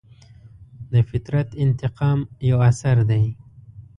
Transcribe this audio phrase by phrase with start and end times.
[0.91, 2.19] د فطرت انتقام
[2.49, 3.25] یو اثر دی.